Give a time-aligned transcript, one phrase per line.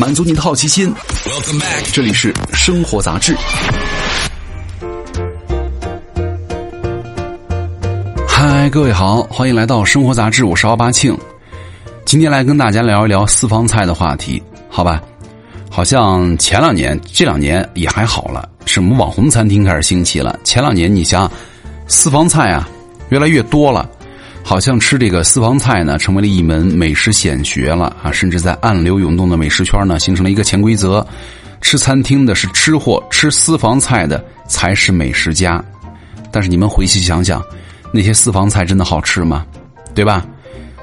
[0.00, 0.90] 满足你的好奇心。
[1.92, 3.36] 这里是生活杂志。
[8.26, 11.14] 嗨，各位好，欢迎来到生活杂志，我是奥巴庆。
[12.06, 15.02] 今天来跟大家聊一聊私房菜的话题，好吧？
[15.68, 20.40] 好像前两年、这两年也还好了，什么网红餐厅开始兴起了。
[20.42, 21.30] 前两年你想，
[21.86, 22.66] 私房菜啊
[23.10, 23.86] 越来越多了。
[24.42, 28.10] 好像吃这个私房菜呢，成为了一门美食显学了啊！
[28.10, 31.06] 甚至在暗流涌动的美食圈呢，形成了一个潜规则：
[31.60, 35.62] 吃餐厅的是吃货，吃私房菜的才是美食家。
[36.32, 37.40] 但是你们回去想想，
[37.92, 39.46] 那些私房菜真的好吃吗？
[39.94, 40.26] 对吧？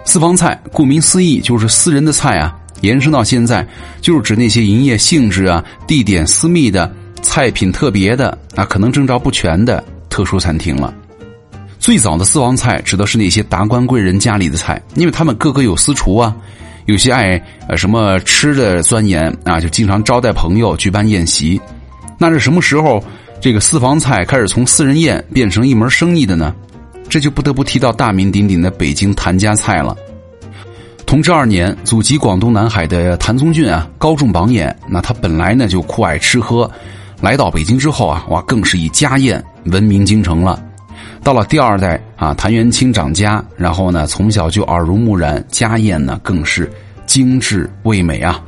[0.06, 3.68] 私房菜顾名思义就是私人的菜啊，延伸到现在
[4.00, 6.90] 就是指那些营业性质啊、地点私密的、
[7.22, 10.94] 菜品特别的啊、可能证照不全的特殊餐厅了。
[11.88, 16.36] 最早的私房菜指的是那些达官贵人家里的菜，因为他们个个有私厨啊，
[16.86, 21.58] 有些爱呃什么吃的钻研啊，就经常招待朋友举办宴席。
[22.18, 23.02] 那是什么时候
[23.40, 26.54] 这个私房菜开始从私人宴变成一门生意的呢？
[27.08, 29.96] 这就不得不提到大名鼎鼎的北京谭家菜了。
[31.06, 34.78] 同治二年，祖籍广东南海的谭宗俊啊，高中榜眼。
[34.90, 36.70] 那他本来呢就酷爱吃喝，
[37.22, 40.62] 来到北京之后啊，哇，更是以家宴闻名京城了。
[41.28, 46.72] 到了第二代啊，谭元清长家，然后呢，从小就耳濡目染，家宴呢更是
[47.06, 48.42] 精致味美啊。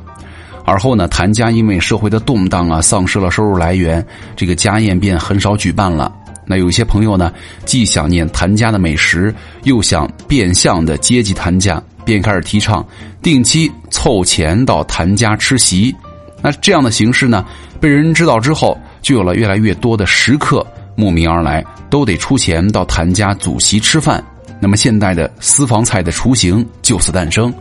[0.64, 4.02] 而后呢，谭家因为社会的动荡啊，丧失了收入来源，
[4.34, 6.10] 这个家宴便很少举办了。
[6.46, 7.30] 那有一些朋友呢，
[7.66, 12.82] 既想念谭家的美食，又想变相的接济谭家，便开始提倡
[13.20, 15.94] 定期凑钱到谭家吃席。
[16.40, 17.44] 那这样的形式呢，
[17.78, 20.66] 被人知道之后，就有了越来越多的食客。
[21.00, 24.22] 慕名而来，都得出钱到谭家祖席吃饭。
[24.60, 27.52] 那么现代的私房菜的雏形就此诞生。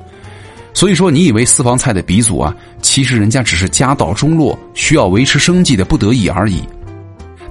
[0.73, 6.61] 所以说，你以为私房菜的鼻祖啊，其实人家只是家道中落、需要维持生计的不得已而已。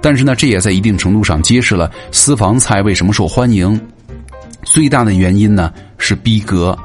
[0.00, 3.80] 但是呢，这也在一定程度上揭示了私房菜为什么受欢迎。
[4.64, 6.78] 最大的原因呢是逼格，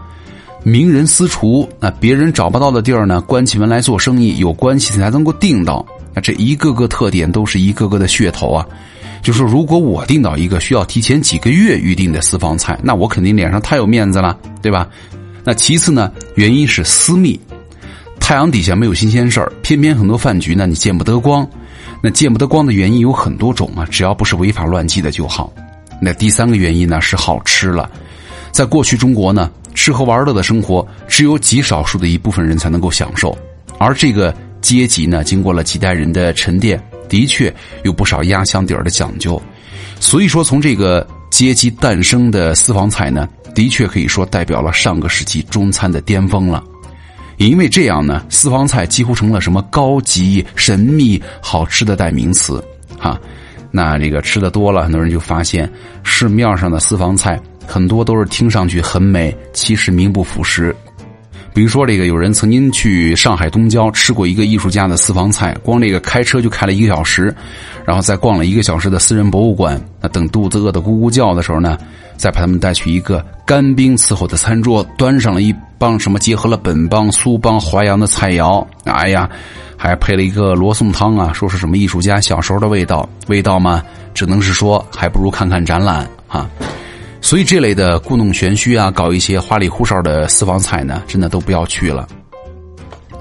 [0.63, 5.85] 名人私厨，那别人找不到的地儿呢，关起门来做生意，有关系才能够订到。
[6.13, 8.65] 那这一个个特点都是一个个的噱头啊。
[9.23, 14.87] 就是如果我订到一个需要提前几个月预定的私房菜，那我肯定脸上太有面子了，对吧？
[15.45, 17.39] 那其次呢，原因是私密，
[18.19, 21.47] 太阳底下没有新鲜事儿，偏偏很多饭局呢你见不得光。
[22.01, 25.53] 那见不得光的原因有很多种啊，只要不是违法乱纪的就好。
[26.01, 27.89] 那第三个原因呢是好吃了，
[28.51, 33.37] 在过去中国呢，吃喝玩乐的生活只有极少数的一部分人才能够享受，
[33.77, 36.77] 而这个阶级呢，经过了几代人的沉淀。
[37.09, 37.53] 的确
[37.83, 39.41] 有不少压箱底儿的讲究，
[39.99, 46.63] 所以说从这个阶级诞生的私房菜呢，的确可以说代表了上个世纪中餐的巅峰了。
[47.37, 52.63] 也因为这样呢，私房菜几乎成了什么高级、神秘、好吃的代名词。
[52.99, 53.19] 哈，
[53.71, 55.69] 那这个吃的多了，很多人就发现
[56.03, 60.73] 市面上的私房菜很多都是听上去很美，其实名不副实。
[61.53, 67.33] 比如说，这个有人曾经去上海东郊吃过一个艺术家的私房菜，光这个开车就开了一个小时，
[67.85, 69.79] 然后再逛了一个小时的私人博物馆。
[70.01, 71.77] 那等肚子饿得咕咕叫的时候呢，
[72.17, 78.65] 再把他们带去一个干冰伺候的餐桌，端上了一帮什么结合了本帮、苏帮、淮扬的菜肴。
[78.85, 79.29] 哎呀，
[79.77, 83.83] 还配了一个罗宋汤啊，说是什么艺术家小时候的味道，味道嘛，
[84.15, 86.49] 只能是说还不如看看展览啊。
[87.23, 92.05] 所以这类的故弄玄虚啊，搞一些花里胡哨的私房菜呢，真的都不要去了。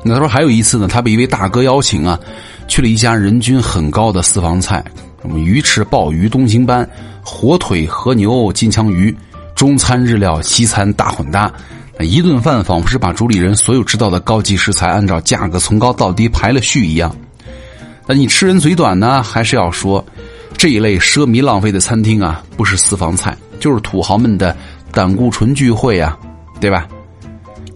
[0.02, 2.18] 那他说还有一次呢，他被一位大哥邀请啊，
[2.66, 4.84] 去了一家人均很高的私房菜，
[5.22, 6.86] 什么鱼翅、鲍鱼、东星斑、
[7.24, 9.16] 火腿、和牛、金枪鱼，
[9.54, 11.50] 中餐、日料、西餐大混搭，
[12.00, 17.14] 一顿饭仿佛是把主理人所有知道的高级食材按照价格从高到低排了序一样。
[18.04, 20.04] 那你吃人嘴短呢，还是要说
[20.62, 23.36] 这一类奢靡浪费的餐厅啊，不是私房菜。
[23.58, 24.56] 就是土豪们的
[24.92, 26.16] 胆固醇聚会啊，
[26.60, 26.86] 对吧？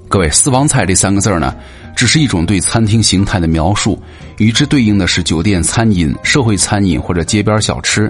[0.07, 1.53] 各位，私房菜这三个字呢，
[1.97, 4.01] 只是一种对餐厅形态的描述，
[4.39, 8.09] 与之对应的是酒店餐饮、社会餐饮或者街边小吃。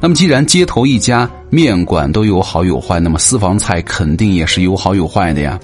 [0.00, 5.56] 那么，既然街头一家面馆都有好有坏，那么私房菜肯定也是有好有坏的呀。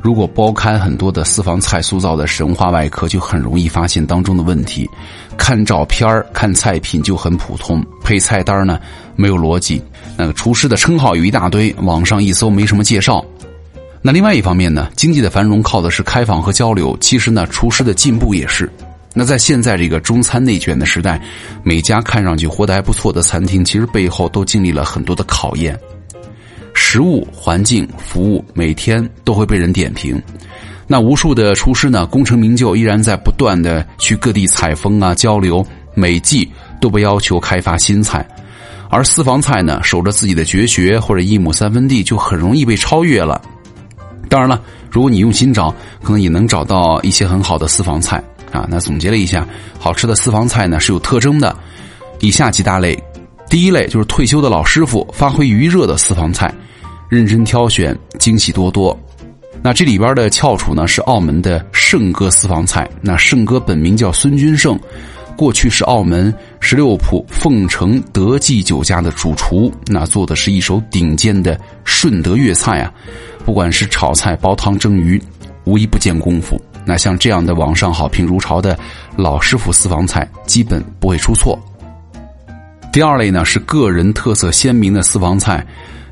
[0.00, 4.88] 如果剥开很多的私房菜塑造的神话外壳，就很容易发现当中的问题。
[5.36, 8.78] 看照片看菜品就很普通，配菜单呢
[9.16, 9.82] 没有逻辑。
[10.16, 13.24] 那个厨师的称号有一大堆，网上一搜没什么介绍。
[14.00, 18.70] 那另外一方面呢，经济的繁荣靠的是开放和交流，其实呢，厨师的进步也是。
[19.14, 21.20] 那在现在这个中餐内卷的时代，
[21.64, 25.76] 每家看上去活得还不错的餐厅，其实背后都经历了很多的考验。
[26.90, 30.18] 食物、环境、服务，每天都会被人点评。
[30.86, 35.62] 那无数的厨师呢，功成名就，依然在不断的去各地采风啊，交流，
[35.92, 36.50] 每季
[36.80, 38.26] 都被要求开发新菜。
[38.88, 43.38] 而私房菜呢，守着自己的绝学或者一亩三分地，就很容易被超越了。
[44.30, 44.58] 当然了，
[44.90, 45.68] 如果你用心找，
[46.02, 48.16] 可能也能找到一些很好的私房菜
[48.50, 48.66] 啊。
[48.66, 49.46] 那总结了一下，
[49.78, 51.54] 好吃的私房菜呢是有特征的，
[52.20, 52.98] 以下几大类。
[53.50, 56.50] 第一类就是退休的老师傅发挥余热的私房菜，
[57.08, 58.98] 认真挑选，惊喜多多。
[59.62, 62.88] 那这里边的翘楚呢是澳门的圣哥私房菜。
[63.00, 64.78] 那圣哥本名叫孙君胜，
[65.36, 69.72] 过去是澳门十六铺凤城德记酒家的主厨。
[69.86, 72.92] 那做的是一手顶尖的顺德粤菜啊，
[73.44, 75.20] 不管是炒菜、煲汤、蒸鱼，
[75.64, 76.60] 无一不见功夫。
[76.84, 78.78] 那像这样的网上好评如潮的
[79.16, 81.58] 老师傅私房菜，基本不会出错。
[82.92, 85.66] 第二类呢是个人特色鲜明的私房菜，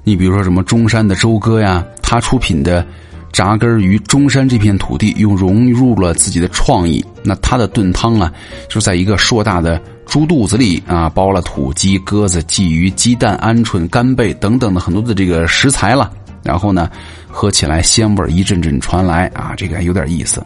[0.09, 2.87] 你比如说什么中山的周哥呀，他出品的。
[3.33, 7.05] 扎根于中山这片土地，又融入了自己的创意。
[7.23, 8.33] 那他的炖汤啊，
[8.67, 16.11] 就在一个硕大的猪肚子里啊，包了土鸡、鸽子、鲫鱼、鸡蛋、鹌鹑、干贝等等的很多的这个食材了。
[16.43, 16.89] 然后呢，
[17.29, 20.43] 喝起来鲜味一阵阵传来啊，这个还有点意思。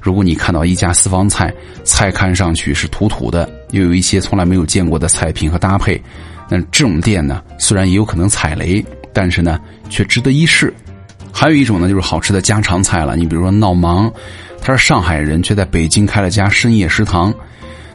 [0.00, 1.54] 如果你看到一家私房菜，
[1.84, 6.02] 菜看上去是土土的，又有一些从来没有见过的菜品和搭配，
[6.50, 9.58] 那这种店呢，虽然也有可能踩雷，但是呢，
[9.88, 10.74] 却值得一试。
[11.32, 13.16] 还有一种呢，就是好吃的家常菜了。
[13.16, 14.12] 你比如说闹忙，
[14.60, 17.32] 他是上海人，却在北京开了家深夜食堂。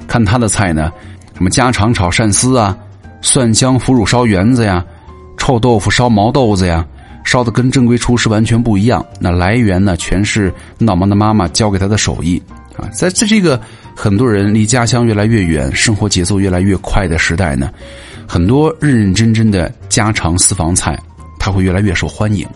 [0.07, 0.89] 看他的菜呢，
[1.35, 2.77] 什么家常炒鳝丝啊，
[3.21, 4.83] 蒜香腐乳烧圆子呀，
[5.37, 6.85] 臭豆腐烧毛豆子呀，
[7.25, 9.05] 烧的跟正规厨师完全不一样。
[9.19, 12.41] 那来源呢，全是闹忙的妈妈教给他的手艺
[12.77, 12.87] 啊。
[12.93, 13.59] 在在这个
[13.93, 17.69] 很多人离家乡越来越远，生活节奏越来越快的时代呢，
[18.27, 20.99] 很多认认真真的家常私房菜，
[21.39, 22.47] 它会越来越受欢迎。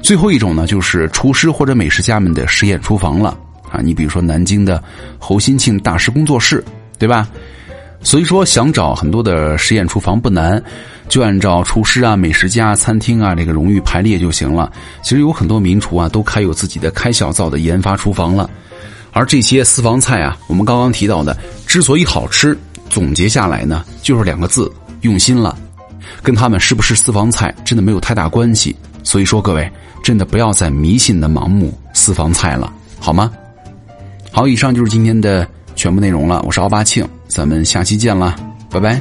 [0.00, 3.36] 最后一种呢，就是厨师或者美食家们的实验厨房了
[3.70, 3.80] 啊！
[3.82, 4.82] 你比如说南京的
[5.18, 6.64] 侯新庆大师工作室，
[6.98, 7.28] 对吧？
[8.02, 10.60] 所以说想找很多的实验厨房不难，
[11.08, 14.72] 就按照厨师啊、美食家、餐厅啊这个荣誉排列就行了。
[15.02, 18.50] 其实有很多名厨啊都开有自己的开小灶的研发厨房了。
[19.12, 22.58] 而这些私房菜啊，我们刚刚提到的之所以好吃，
[22.92, 25.58] 总结下来呢就是两个字：用心了。
[26.22, 28.76] 跟他们是不是私房菜真的没有太大关系。
[29.02, 29.68] 所以说，各位。
[30.02, 33.30] 真的不要再迷信的盲目私房菜了，好吗？
[34.32, 35.46] 好，以上就是今天的
[35.76, 36.42] 全部内容了。
[36.42, 38.34] 我是奥巴庆，咱们下期见了，
[38.68, 39.00] 拜拜。